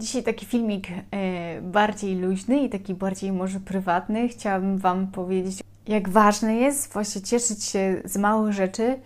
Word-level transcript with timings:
Dzisiaj 0.00 0.22
taki 0.22 0.46
filmik 0.46 0.88
e, 0.90 1.62
bardziej 1.62 2.16
luźny 2.16 2.60
i 2.60 2.70
taki 2.70 2.94
bardziej 2.94 3.32
może 3.32 3.60
prywatny. 3.60 4.28
Chciałabym 4.28 4.78
Wam 4.78 5.06
powiedzieć, 5.06 5.62
jak 5.86 6.08
ważne 6.08 6.56
jest 6.56 6.92
właśnie 6.92 7.22
cieszyć 7.22 7.64
się 7.64 8.02
z 8.04 8.16
małych 8.16 8.52
rzeczy, 8.52 9.00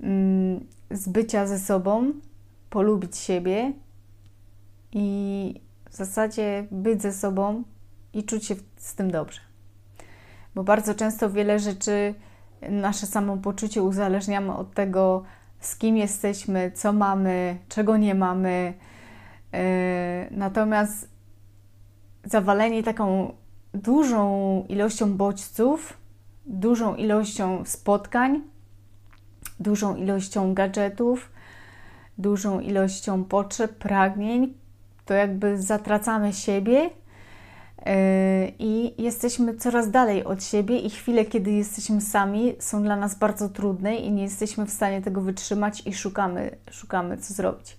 mm, 0.00 0.66
z 0.90 1.08
bycia 1.08 1.46
ze 1.46 1.58
sobą, 1.58 2.12
polubić 2.70 3.16
siebie 3.16 3.72
i 4.92 5.54
w 5.90 5.96
zasadzie 5.96 6.66
być 6.70 7.02
ze 7.02 7.12
sobą 7.12 7.62
i 8.12 8.24
czuć 8.24 8.46
się 8.46 8.54
z 8.76 8.94
tym 8.94 9.10
dobrze. 9.10 9.40
Bo 10.54 10.64
bardzo 10.64 10.94
często 10.94 11.30
wiele 11.30 11.58
rzeczy, 11.58 12.14
nasze 12.70 13.06
samopoczucie 13.06 13.82
uzależniamy 13.82 14.54
od 14.54 14.74
tego, 14.74 15.22
z 15.60 15.76
kim 15.76 15.96
jesteśmy, 15.96 16.72
co 16.74 16.92
mamy, 16.92 17.58
czego 17.68 17.96
nie 17.96 18.14
mamy 18.14 18.74
natomiast 20.30 21.08
zawalenie 22.24 22.82
taką 22.82 23.32
dużą 23.74 24.64
ilością 24.68 25.16
bodźców, 25.16 25.96
dużą 26.46 26.94
ilością 26.94 27.64
spotkań, 27.64 28.42
dużą 29.60 29.96
ilością 29.96 30.54
gadżetów, 30.54 31.30
dużą 32.18 32.60
ilością 32.60 33.24
potrzeb, 33.24 33.72
pragnień, 33.72 34.54
to 35.04 35.14
jakby 35.14 35.62
zatracamy 35.62 36.32
siebie 36.32 36.90
e, 37.86 38.48
i 38.58 39.02
jesteśmy 39.02 39.56
coraz 39.56 39.90
dalej 39.90 40.24
od 40.24 40.44
siebie, 40.44 40.78
i 40.78 40.90
chwile, 40.90 41.24
kiedy 41.24 41.50
jesteśmy 41.50 42.00
sami, 42.00 42.54
są 42.58 42.82
dla 42.82 42.96
nas 42.96 43.18
bardzo 43.18 43.48
trudne 43.48 43.96
i 43.96 44.12
nie 44.12 44.22
jesteśmy 44.22 44.66
w 44.66 44.70
stanie 44.70 45.02
tego 45.02 45.20
wytrzymać 45.20 45.86
i 45.86 45.94
szukamy, 45.94 46.56
szukamy 46.70 47.18
co 47.18 47.34
zrobić. 47.34 47.76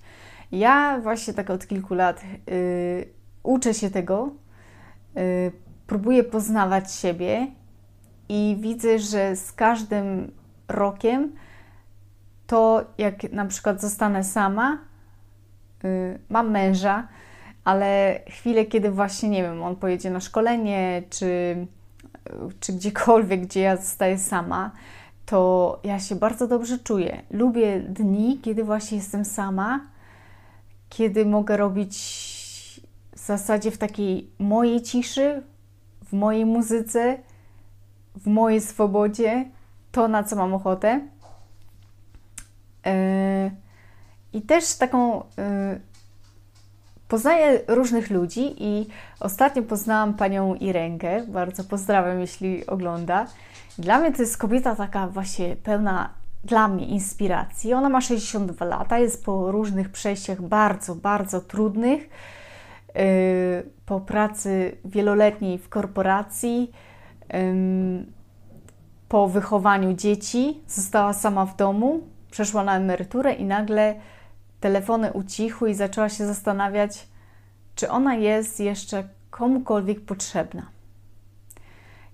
Ja 0.52 1.00
właśnie 1.04 1.34
tak 1.34 1.50
od 1.50 1.68
kilku 1.68 1.94
lat 1.94 2.24
y, 2.50 3.08
uczę 3.44 3.74
się 3.74 3.90
tego, 3.90 4.32
y, 5.18 5.52
próbuję 5.88 6.24
poznawać 6.24 6.94
siebie 6.94 7.48
i 8.30 8.58
widzę, 8.60 9.00
że 9.00 9.36
z 9.36 9.52
każdym 9.52 10.32
rokiem 10.68 11.32
to 12.48 12.86
jak 12.98 13.32
na 13.32 13.46
przykład 13.46 13.82
zostanę 13.82 14.24
sama, 14.24 14.78
y, 15.84 16.20
mam 16.30 16.52
męża, 16.52 17.08
ale 17.64 18.20
chwilę, 18.28 18.66
kiedy 18.66 18.92
właśnie, 18.92 19.30
nie 19.30 19.44
wiem, 19.44 19.64
on 19.64 19.76
pojedzie 19.76 20.10
na 20.10 20.20
szkolenie, 20.20 21.04
czy, 21.10 21.56
czy 22.60 22.74
gdziekolwiek, 22.74 23.42
gdzie 23.42 23.62
ja 23.62 23.78
zostaję 23.78 24.18
sama, 24.18 24.72
to 25.26 25.80
ja 25.84 26.00
się 26.00 26.16
bardzo 26.16 26.48
dobrze 26.48 26.80
czuję. 26.80 27.22
Lubię 27.32 27.80
dni, 27.80 28.40
kiedy 28.42 28.64
właśnie 28.64 28.98
jestem 28.98 29.26
sama 29.26 29.91
kiedy 30.92 31.26
mogę 31.26 31.58
robić 31.58 31.98
w 33.16 33.20
zasadzie 33.20 33.72
w 33.72 33.78
takiej 33.78 34.30
mojej 34.40 34.82
ciszy, 34.82 35.44
w 36.06 36.14
mojej 36.14 36.46
muzyce, 36.46 37.18
w 38.16 38.28
mojej 38.28 38.62
swobodzie, 38.62 39.46
to 39.92 40.08
na 40.08 40.24
co 40.24 40.36
mam 40.36 40.54
ochotę. 40.54 41.02
E, 42.86 43.52
I 44.34 44.42
też 44.42 44.74
taką 44.74 45.24
e, 45.38 45.80
poznaję 47.08 47.60
różnych 47.68 48.10
ludzi 48.10 48.56
i 48.58 48.88
ostatnio 49.20 49.64
poznałam 49.64 50.14
panią 50.14 50.56
Irenkę, 50.56 51.28
bardzo 51.28 51.64
pozdrawiam, 51.64 52.20
jeśli 52.20 52.68
ogląda. 52.68 53.26
Dla 53.78 54.00
mnie 54.00 54.12
to 54.12 54.22
jest 54.22 54.38
kobieta 54.38 54.76
taka 54.76 55.08
właśnie 55.08 55.56
pełna 55.56 56.21
dla 56.44 56.68
mnie 56.68 56.86
inspiracji. 56.86 57.74
Ona 57.74 57.90
ma 57.90 58.02
62 58.02 58.66
lata, 58.66 59.00
jest 59.00 59.26
po 59.26 59.52
różnych 59.52 59.90
przejściach 59.90 60.42
bardzo, 60.42 60.96
bardzo 60.96 61.42
trudnych, 61.42 62.10
yy, 62.96 63.02
po 63.86 64.00
pracy 64.00 64.78
wieloletniej 64.86 65.58
w 65.58 65.70
korporacji, 65.70 66.72
po 69.10 69.28
wychowaniu 69.28 69.94
dzieci, 69.94 70.62
została 70.68 71.14
sama 71.14 71.46
w 71.46 71.56
domu, 71.56 72.00
przeszła 72.32 72.64
na 72.64 72.78
emeryturę 72.78 73.34
i 73.34 73.46
nagle 73.46 73.96
telefony 74.60 75.14
ucichły 75.14 75.72
i 75.72 75.76
zaczęła 75.76 76.10
się 76.10 76.28
zastanawiać, 76.28 77.08
czy 77.76 77.90
ona 77.90 78.16
jest 78.16 78.60
jeszcze 78.60 79.04
komukolwiek 79.30 80.06
potrzebna. 80.06 80.66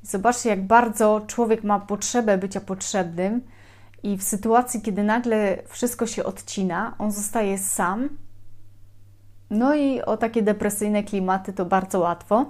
Zobaczcie, 0.03 0.49
jak 0.49 0.67
bardzo 0.67 1.21
człowiek 1.27 1.63
ma 1.63 1.79
potrzebę 1.79 2.37
bycia 2.37 2.61
potrzebnym 2.61 3.41
i 4.03 4.17
w 4.17 4.23
sytuacji, 4.23 4.81
kiedy 4.81 5.03
nagle 5.03 5.57
wszystko 5.67 6.07
się 6.07 6.23
odcina, 6.23 6.95
on 6.99 7.11
zostaje 7.11 7.57
sam. 7.57 8.09
No 9.49 9.75
i 9.75 10.01
o 10.01 10.17
takie 10.17 10.43
depresyjne 10.43 11.03
klimaty 11.03 11.53
to 11.53 11.65
bardzo 11.65 11.99
łatwo. 11.99 12.45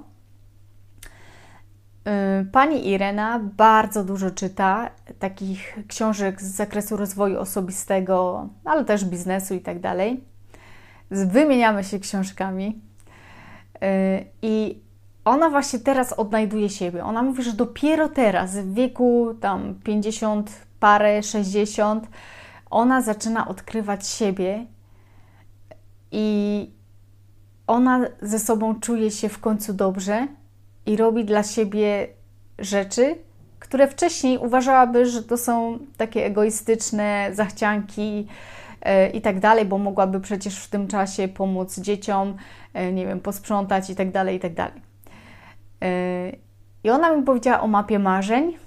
Y, 2.42 2.46
pani 2.52 2.90
Irena 2.90 3.40
bardzo 3.40 4.04
dużo 4.04 4.32
czyta 4.32 4.90
takich 5.20 5.78
książek 5.88 6.42
z 6.42 6.56
zakresu 6.56 6.98
rozwoju 6.98 7.40
osobistego, 7.40 8.50
ale 8.66 8.86
też 8.86 9.06
biznesu 9.06 9.54
i 9.54 9.60
tak 9.60 9.80
dalej. 9.80 10.24
Wymieniamy 11.12 11.84
się 11.84 12.00
książkami. 12.00 12.82
Y, 13.84 14.26
I 14.42 14.87
ona 15.28 15.50
właśnie 15.50 15.80
teraz 15.80 16.14
odnajduje 16.14 16.70
siebie. 16.70 17.04
Ona 17.04 17.24
mówi, 17.24 17.44
że 17.44 17.54
dopiero 17.54 18.10
teraz, 18.10 18.58
w 18.58 18.74
wieku 18.74 19.36
tam 19.42 19.76
50 19.84 20.52
parę 20.80 21.24
60, 21.24 22.08
ona 22.70 23.02
zaczyna 23.02 23.48
odkrywać 23.48 24.08
siebie 24.08 24.66
i 26.12 26.70
ona 27.68 28.06
ze 28.22 28.40
sobą 28.40 28.80
czuje 28.80 29.12
się 29.12 29.30
w 29.30 29.40
końcu 29.40 29.74
dobrze 29.74 30.28
i 30.86 30.98
robi 30.98 31.26
dla 31.26 31.44
siebie 31.44 32.08
rzeczy, 32.60 33.16
które 33.60 33.88
wcześniej 33.88 34.38
uważałaby, 34.38 35.06
że 35.06 35.24
to 35.24 35.38
są 35.38 35.80
takie 35.98 36.26
egoistyczne 36.26 37.30
zachcianki 37.34 38.28
e, 38.82 39.10
i 39.10 39.22
tak 39.22 39.40
dalej, 39.40 39.66
bo 39.66 39.78
mogłaby 39.78 40.20
przecież 40.20 40.64
w 40.64 40.70
tym 40.70 40.88
czasie 40.88 41.28
pomóc 41.28 41.80
dzieciom, 41.80 42.38
e, 42.74 42.94
nie 42.94 43.06
wiem, 43.08 43.20
posprzątać 43.20 43.90
i 43.90 43.96
tak 43.96 44.12
dalej, 44.12 44.36
i 44.36 44.40
tak 44.40 44.54
dalej. 44.54 44.87
E, 45.82 46.32
I 46.84 46.90
ona 46.90 47.16
mi 47.16 47.24
powiedziała 47.24 47.62
o 47.62 47.68
mapie 47.68 48.00
marzeń, 48.00 48.58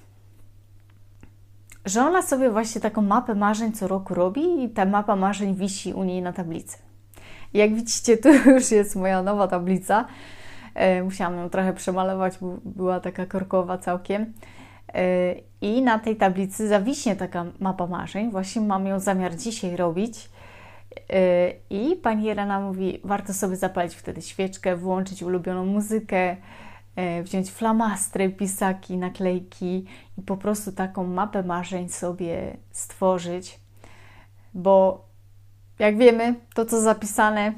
że 1.84 2.02
ona 2.02 2.22
sobie 2.22 2.50
właśnie 2.50 2.80
taką 2.80 3.02
mapę 3.02 3.34
marzeń 3.34 3.72
co 3.72 3.88
roku 3.88 4.14
robi 4.14 4.64
i 4.64 4.70
ta 4.70 4.84
mapa 4.84 5.16
marzeń 5.16 5.54
wisi 5.54 5.94
u 5.94 6.04
niej 6.04 6.22
na 6.22 6.32
tablicy. 6.32 6.78
Jak 7.54 7.74
widzicie, 7.74 8.16
tu 8.16 8.28
już 8.54 8.70
jest 8.70 8.96
moja 8.96 9.22
nowa 9.22 9.48
tablica. 9.48 10.04
E, 10.74 11.02
musiałam 11.02 11.36
ją 11.36 11.50
trochę 11.50 11.72
przemalować, 11.72 12.38
bo 12.40 12.56
była 12.64 13.00
taka 13.00 13.26
korkowa 13.26 13.78
całkiem. 13.78 14.32
E, 14.94 15.34
I 15.60 15.82
na 15.82 15.98
tej 15.98 16.16
tablicy 16.16 16.68
zawiśnie 16.68 17.16
taka 17.16 17.44
mapa 17.60 17.86
marzeń. 17.86 18.30
Właśnie 18.30 18.62
mam 18.62 18.86
ją 18.86 18.98
zamiar 18.98 19.36
dzisiaj 19.36 19.76
robić. 19.76 20.30
I 21.70 21.96
pani 22.02 22.24
Irena 22.24 22.60
mówi, 22.60 23.00
warto 23.04 23.34
sobie 23.34 23.56
zapalić 23.56 23.94
wtedy 23.94 24.22
świeczkę, 24.22 24.76
włączyć 24.76 25.22
ulubioną 25.22 25.66
muzykę, 25.66 26.36
wziąć 27.22 27.50
flamastry, 27.50 28.30
pisaki, 28.30 28.96
naklejki 28.96 29.84
i 30.18 30.22
po 30.22 30.36
prostu 30.36 30.72
taką 30.72 31.06
mapę 31.06 31.42
marzeń 31.42 31.88
sobie 31.88 32.56
stworzyć, 32.72 33.60
bo 34.54 35.04
jak 35.78 35.98
wiemy, 35.98 36.34
to 36.54 36.66
co 36.66 36.80
zapisane, 36.80 37.52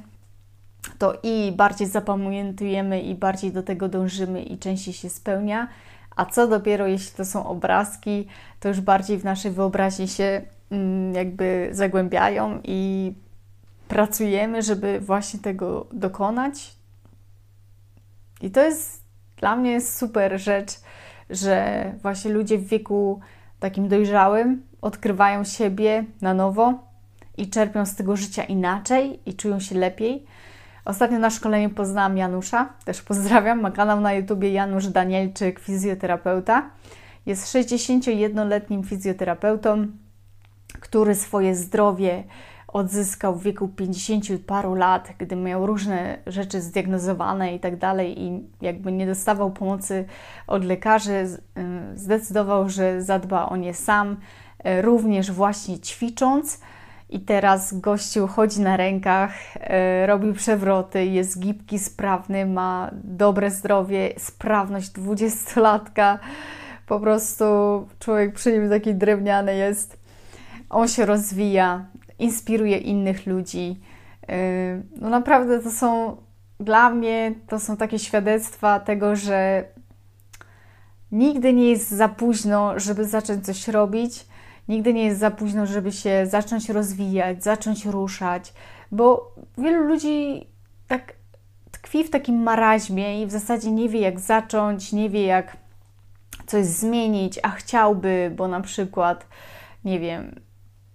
to 0.98 1.18
i 1.22 1.52
bardziej 1.56 1.88
zapamiętujemy, 1.88 3.00
i 3.00 3.14
bardziej 3.14 3.52
do 3.52 3.62
tego 3.62 3.88
dążymy, 3.88 4.42
i 4.42 4.58
częściej 4.58 4.94
się 4.94 5.10
spełnia. 5.10 5.68
A 6.16 6.26
co 6.26 6.48
dopiero, 6.48 6.86
jeśli 6.86 7.16
to 7.16 7.24
są 7.24 7.46
obrazki, 7.46 8.26
to 8.60 8.68
już 8.68 8.80
bardziej 8.80 9.18
w 9.18 9.24
naszej 9.24 9.50
wyobraźni 9.50 10.08
się 10.08 10.42
mm, 10.70 11.14
jakby 11.14 11.68
zagłębiają 11.72 12.60
i 12.64 13.12
pracujemy, 13.88 14.62
żeby 14.62 15.00
właśnie 15.00 15.40
tego 15.40 15.86
dokonać. 15.92 16.76
I 18.40 18.50
to 18.50 18.60
jest 18.60 19.01
dla 19.42 19.56
mnie 19.56 19.70
jest 19.70 19.98
super 19.98 20.40
rzecz, 20.40 20.72
że 21.30 21.84
właśnie 22.02 22.30
ludzie 22.30 22.58
w 22.58 22.66
wieku 22.66 23.20
takim 23.60 23.88
dojrzałym 23.88 24.62
odkrywają 24.82 25.44
siebie 25.44 26.04
na 26.20 26.34
nowo 26.34 26.74
i 27.36 27.50
czerpią 27.50 27.86
z 27.86 27.96
tego 27.96 28.16
życia 28.16 28.44
inaczej 28.44 29.20
i 29.26 29.34
czują 29.34 29.60
się 29.60 29.74
lepiej. 29.74 30.26
Ostatnio 30.84 31.18
na 31.18 31.30
szkoleniu 31.30 31.70
poznałam 31.70 32.16
Janusza, 32.16 32.72
też 32.84 33.02
pozdrawiam, 33.02 33.60
ma 33.60 33.70
kanał 33.70 34.00
na 34.00 34.12
YouTubie 34.12 34.52
Janusz 34.52 34.86
Danielczyk, 34.86 35.60
fizjoterapeuta. 35.60 36.70
Jest 37.26 37.54
61-letnim 37.54 38.84
fizjoterapeutą, 38.84 39.86
który 40.80 41.14
swoje 41.14 41.54
zdrowie 41.54 42.24
odzyskał 42.72 43.34
w 43.34 43.42
wieku 43.42 43.68
50 43.68 44.24
paru 44.46 44.74
lat, 44.74 45.08
gdy 45.18 45.36
miał 45.36 45.66
różne 45.66 46.18
rzeczy 46.26 46.60
zdiagnozowane 46.60 47.54
i 47.54 47.60
tak 47.60 47.76
dalej, 47.76 48.22
i 48.22 48.42
jakby 48.60 48.92
nie 48.92 49.06
dostawał 49.06 49.50
pomocy 49.50 50.04
od 50.46 50.64
lekarzy, 50.64 51.12
y, 51.12 51.38
zdecydował, 51.98 52.68
że 52.68 53.02
zadba 53.02 53.48
o 53.48 53.56
nie 53.56 53.74
sam, 53.74 54.16
y, 54.66 54.82
również 54.82 55.32
właśnie 55.32 55.78
ćwicząc 55.78 56.60
I 57.12 57.20
teraz 57.20 57.80
gościu 57.80 58.26
chodzi 58.26 58.60
na 58.60 58.76
rękach, 58.76 59.32
e, 59.56 60.06
robi 60.06 60.32
przewroty, 60.32 61.06
jest 61.06 61.38
gibki, 61.38 61.78
sprawny, 61.78 62.46
ma 62.46 62.90
dobre 62.94 63.50
zdrowie, 63.50 64.14
sprawność 64.18 64.90
dwudziestolatka. 64.90 66.18
Po 66.86 67.00
prostu 67.00 67.44
człowiek 67.98 68.34
przy 68.34 68.52
nim 68.52 68.70
taki 68.70 68.94
drewniany 68.94 69.56
jest. 69.56 69.98
On 70.70 70.88
się 70.88 71.06
rozwija, 71.06 71.86
inspiruje 72.22 72.78
innych 72.78 73.26
ludzi. 73.26 73.80
E, 74.28 74.36
no 74.96 75.08
naprawdę 75.08 75.58
to 75.58 75.70
są 75.70 76.16
dla 76.60 76.90
mnie 76.90 77.34
to 77.48 77.60
są 77.60 77.76
takie 77.76 77.98
świadectwa 77.98 78.80
tego, 78.80 79.16
że 79.16 79.64
nigdy 81.12 81.52
nie 81.52 81.70
jest 81.70 81.90
za 81.90 82.08
późno, 82.08 82.78
żeby 82.78 83.04
zacząć 83.04 83.46
coś 83.46 83.68
robić 83.68 84.26
Nigdy 84.68 84.94
nie 84.94 85.04
jest 85.04 85.20
za 85.20 85.30
późno, 85.30 85.66
żeby 85.66 85.92
się 85.92 86.26
zacząć 86.26 86.68
rozwijać, 86.68 87.44
zacząć 87.44 87.86
ruszać, 87.86 88.52
bo 88.92 89.34
wielu 89.58 89.84
ludzi 89.84 90.46
tak 90.88 91.12
tkwi 91.70 92.04
w 92.04 92.10
takim 92.10 92.42
maraźmie 92.42 93.22
i 93.22 93.26
w 93.26 93.30
zasadzie 93.30 93.70
nie 93.70 93.88
wie, 93.88 94.00
jak 94.00 94.20
zacząć, 94.20 94.92
nie 94.92 95.10
wie, 95.10 95.26
jak 95.26 95.56
coś 96.46 96.66
zmienić, 96.66 97.38
a 97.42 97.50
chciałby, 97.50 98.32
bo 98.36 98.48
na 98.48 98.60
przykład, 98.60 99.26
nie 99.84 100.00
wiem, 100.00 100.40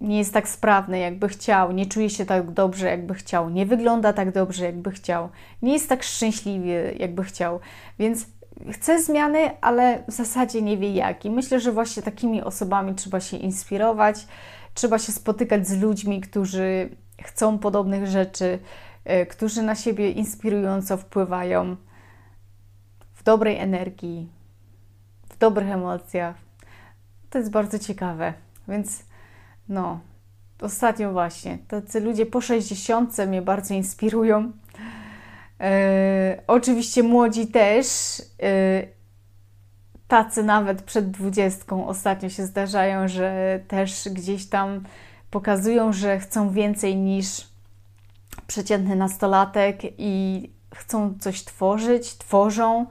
nie 0.01 0.17
jest 0.17 0.33
tak 0.33 0.49
sprawny, 0.49 0.99
jakby 0.99 1.27
chciał, 1.29 1.71
nie 1.71 1.85
czuje 1.85 2.09
się 2.09 2.25
tak 2.25 2.51
dobrze, 2.51 2.87
jakby 2.87 3.13
chciał, 3.13 3.49
nie 3.49 3.65
wygląda 3.65 4.13
tak 4.13 4.31
dobrze, 4.31 4.65
jakby 4.65 4.91
chciał, 4.91 5.29
nie 5.61 5.73
jest 5.73 5.89
tak 5.89 6.03
szczęśliwy, 6.03 6.95
jakby 6.99 7.23
chciał. 7.23 7.59
Więc 7.99 8.25
chce 8.71 9.03
zmiany, 9.03 9.61
ale 9.61 10.03
w 10.07 10.11
zasadzie 10.11 10.61
nie 10.61 10.77
wie 10.77 10.93
jak. 10.93 11.25
I 11.25 11.29
myślę, 11.29 11.59
że 11.59 11.71
właśnie 11.71 12.03
takimi 12.03 12.41
osobami 12.41 12.95
trzeba 12.95 13.19
się 13.19 13.37
inspirować, 13.37 14.27
trzeba 14.73 14.99
się 14.99 15.11
spotykać 15.11 15.67
z 15.67 15.81
ludźmi, 15.81 16.21
którzy 16.21 16.89
chcą 17.23 17.59
podobnych 17.59 18.07
rzeczy, 18.07 18.59
e, 19.05 19.25
którzy 19.25 19.61
na 19.61 19.75
siebie 19.75 20.11
inspirująco 20.11 20.97
wpływają 20.97 21.75
w 23.13 23.23
dobrej 23.23 23.57
energii, 23.57 24.29
w 25.29 25.37
dobrych 25.37 25.69
emocjach. 25.69 26.35
To 27.29 27.37
jest 27.37 27.51
bardzo 27.51 27.79
ciekawe. 27.79 28.33
Więc 28.67 29.03
no, 29.69 29.99
ostatnio 30.61 31.11
właśnie, 31.11 31.57
tacy 31.67 31.99
ludzie 31.99 32.25
po 32.25 32.41
60 32.41 33.17
mnie 33.27 33.41
bardzo 33.41 33.73
inspirują. 33.73 34.51
E, 35.59 36.41
oczywiście 36.47 37.03
młodzi 37.03 37.47
też, 37.47 37.87
e, 38.43 38.87
tacy 40.07 40.43
nawet 40.43 40.81
przed 40.81 41.11
dwudziestką 41.11 41.87
ostatnio 41.87 42.29
się 42.29 42.45
zdarzają, 42.45 43.07
że 43.07 43.59
też 43.67 44.09
gdzieś 44.11 44.45
tam 44.45 44.83
pokazują, 45.31 45.93
że 45.93 46.19
chcą 46.19 46.49
więcej 46.49 46.95
niż 46.95 47.47
przeciętny 48.47 48.95
nastolatek 48.95 49.81
i 49.97 50.43
chcą 50.75 51.13
coś 51.19 51.43
tworzyć, 51.43 52.17
tworzą 52.17 52.85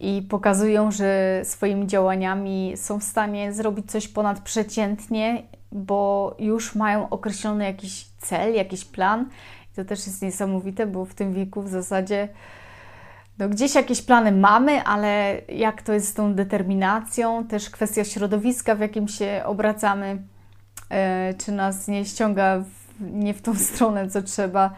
i 0.00 0.22
pokazują, 0.30 0.90
że 0.90 1.40
swoimi 1.44 1.86
działaniami 1.86 2.72
są 2.76 3.00
w 3.00 3.04
stanie 3.04 3.52
zrobić 3.52 3.90
coś 3.90 4.08
ponadprzeciętnie, 4.08 5.42
bo 5.72 6.36
już 6.38 6.74
mają 6.74 7.08
określony 7.08 7.64
jakiś 7.64 8.06
cel, 8.18 8.54
jakiś 8.54 8.84
plan 8.84 9.28
to 9.76 9.84
też 9.84 10.06
jest 10.06 10.22
niesamowite, 10.22 10.86
bo 10.86 11.04
w 11.04 11.14
tym 11.14 11.34
wieku 11.34 11.62
w 11.62 11.68
zasadzie 11.68 12.28
no 13.38 13.48
gdzieś 13.48 13.74
jakieś 13.74 14.02
plany 14.02 14.32
mamy, 14.32 14.82
ale 14.82 15.40
jak 15.48 15.82
to 15.82 15.92
jest 15.92 16.08
z 16.08 16.14
tą 16.14 16.34
determinacją, 16.34 17.46
też 17.46 17.70
kwestia 17.70 18.04
środowiska, 18.04 18.74
w 18.74 18.80
jakim 18.80 19.08
się 19.08 19.42
obracamy, 19.44 20.22
e, 20.90 21.34
czy 21.34 21.52
nas 21.52 21.88
nie 21.88 22.04
ściąga 22.04 22.58
w, 22.58 23.00
nie 23.00 23.34
w 23.34 23.42
tą 23.42 23.54
stronę, 23.68 24.10
co 24.10 24.22
trzeba. 24.22 24.74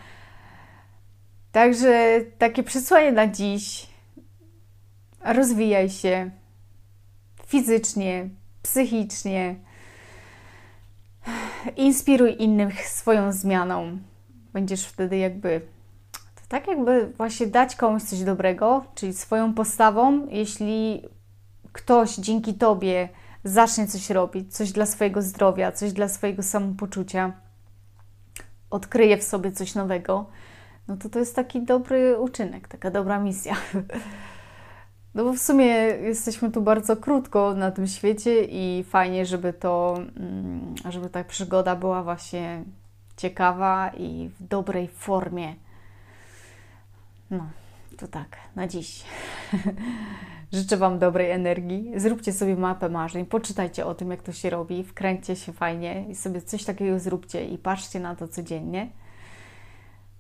Także 1.52 2.20
takie 2.38 2.62
przesłanie 2.62 3.12
na 3.12 3.26
dziś. 3.26 3.86
Rozwijaj 5.20 5.90
się 5.90 6.30
fizycznie, 7.46 8.28
psychicznie. 8.62 9.54
Inspiruj 11.76 12.36
innych 12.38 12.88
swoją 12.88 13.32
zmianą 13.32 13.98
będziesz 14.52 14.86
wtedy 14.86 15.16
jakby 15.16 15.60
to 16.12 16.42
tak 16.48 16.68
jakby 16.68 17.12
właśnie 17.16 17.46
dać 17.46 17.76
komuś 17.76 18.02
coś 18.02 18.20
dobrego, 18.20 18.84
czyli 18.94 19.12
swoją 19.12 19.54
postawą, 19.54 20.26
jeśli 20.30 21.02
ktoś 21.72 22.16
dzięki 22.16 22.54
tobie 22.54 23.08
zacznie 23.44 23.86
coś 23.86 24.10
robić, 24.10 24.54
coś 24.54 24.72
dla 24.72 24.86
swojego 24.86 25.22
zdrowia, 25.22 25.72
coś 25.72 25.92
dla 25.92 26.08
swojego 26.08 26.42
samopoczucia, 26.42 27.32
odkryje 28.70 29.18
w 29.18 29.22
sobie 29.22 29.52
coś 29.52 29.74
nowego, 29.74 30.26
no 30.88 30.96
to 30.96 31.08
to 31.08 31.18
jest 31.18 31.36
taki 31.36 31.62
dobry 31.62 32.18
uczynek, 32.18 32.68
taka 32.68 32.90
dobra 32.90 33.18
misja. 33.18 33.56
No 35.14 35.24
bo 35.24 35.32
w 35.32 35.38
sumie 35.38 35.66
jesteśmy 36.02 36.50
tu 36.50 36.62
bardzo 36.62 36.96
krótko 36.96 37.54
na 37.54 37.70
tym 37.70 37.86
świecie 37.86 38.44
i 38.44 38.84
fajnie, 38.84 39.26
żeby 39.26 39.52
to, 39.52 39.94
mm, 40.16 40.74
żeby 40.90 41.10
ta 41.10 41.24
przygoda 41.24 41.76
była 41.76 42.02
właśnie 42.02 42.64
ciekawa 43.16 43.90
i 43.96 44.28
w 44.28 44.42
dobrej 44.48 44.88
formie. 44.88 45.54
No, 47.30 47.46
to 47.96 48.08
tak, 48.08 48.36
na 48.56 48.68
dziś. 48.68 49.04
Życzę 50.52 50.76
Wam 50.76 50.98
dobrej 50.98 51.30
energii. 51.30 51.92
Zróbcie 51.96 52.32
sobie 52.32 52.56
mapę 52.56 52.88
marzeń, 52.88 53.26
poczytajcie 53.26 53.86
o 53.86 53.94
tym, 53.94 54.10
jak 54.10 54.22
to 54.22 54.32
się 54.32 54.50
robi, 54.50 54.84
wkręćcie 54.84 55.36
się 55.36 55.52
fajnie 55.52 56.06
i 56.08 56.14
sobie 56.14 56.42
coś 56.42 56.64
takiego 56.64 56.98
zróbcie 56.98 57.44
i 57.44 57.58
patrzcie 57.58 58.00
na 58.00 58.16
to 58.16 58.28
codziennie. 58.28 58.90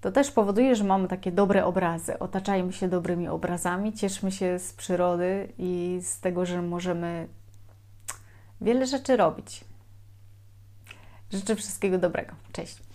To 0.02 0.12
też 0.12 0.30
powoduje, 0.30 0.76
że 0.76 0.84
mamy 0.84 1.08
takie 1.08 1.32
dobre 1.32 1.64
obrazy. 1.64 2.18
Otaczajmy 2.18 2.72
się 2.72 2.88
dobrymi 2.88 3.28
obrazami, 3.28 3.92
cieszmy 3.92 4.32
się 4.32 4.58
z 4.58 4.72
przyrody 4.72 5.52
i 5.58 6.00
z 6.02 6.20
tego, 6.20 6.46
że 6.46 6.62
możemy 6.62 7.28
wiele 8.60 8.86
rzeczy 8.86 9.16
robić. 9.16 9.64
Życzę 11.32 11.56
wszystkiego 11.56 11.98
dobrego. 11.98 12.32
Cześć. 12.52 12.82